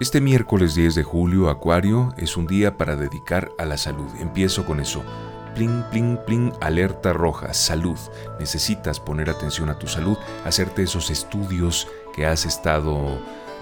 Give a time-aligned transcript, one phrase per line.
[0.00, 4.06] Este miércoles 10 de julio, Acuario, es un día para dedicar a la salud.
[4.20, 5.02] Empiezo con eso.
[5.56, 7.98] Pling, pling, pling, alerta roja, salud.
[8.38, 13.18] Necesitas poner atención a tu salud, hacerte esos estudios que has estado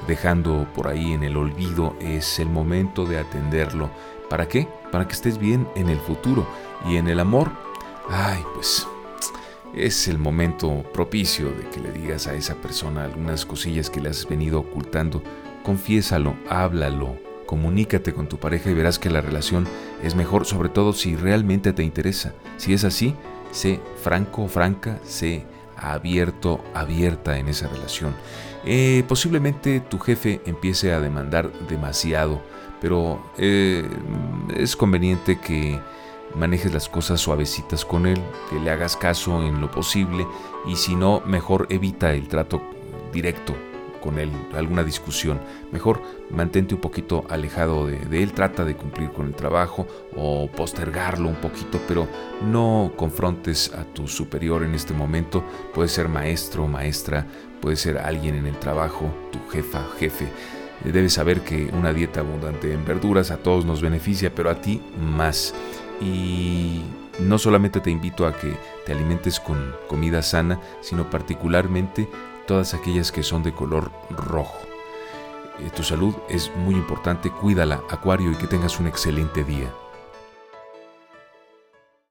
[0.06, 1.96] dejando por ahí en el olvido.
[2.00, 3.88] Es el momento de atenderlo.
[4.28, 4.68] ¿Para qué?
[4.92, 6.46] Para que estés bien en el futuro.
[6.86, 7.50] Y en el amor,
[8.10, 8.86] ay, pues
[9.74, 14.10] es el momento propicio de que le digas a esa persona algunas cosillas que le
[14.10, 15.22] has venido ocultando
[15.66, 19.66] Confiésalo, háblalo, comunícate con tu pareja y verás que la relación
[20.00, 22.34] es mejor, sobre todo si realmente te interesa.
[22.56, 23.16] Si es así,
[23.50, 25.44] sé franco, franca, sé
[25.76, 28.14] abierto, abierta en esa relación.
[28.64, 32.40] Eh, posiblemente tu jefe empiece a demandar demasiado,
[32.80, 33.90] pero eh,
[34.56, 35.80] es conveniente que
[36.36, 40.28] manejes las cosas suavecitas con él, que le hagas caso en lo posible
[40.64, 42.62] y si no, mejor evita el trato
[43.12, 43.56] directo
[44.06, 45.40] con él, alguna discusión.
[45.72, 51.28] Mejor mantente un poquito alejado de, él, trata de cumplir con el trabajo o postergarlo
[51.28, 52.06] un poquito, pero
[52.48, 55.42] no confrontes a tu superior en este momento.
[55.74, 57.26] Puede ser maestro o maestra,
[57.60, 60.28] puede ser alguien en el trabajo, tu jefa, jefe.
[60.84, 64.80] Debes saber que una dieta abundante en verduras a todos nos beneficia, pero a ti
[65.00, 65.52] más.
[66.00, 66.82] Y
[67.18, 72.08] no solamente te invito a que te alimentes con comida sana, sino particularmente
[72.46, 74.58] todas aquellas que son de color rojo.
[75.58, 79.72] Eh, tu salud es muy importante, cuídala, Acuario, y que tengas un excelente día.